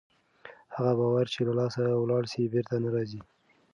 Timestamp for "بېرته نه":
2.53-2.89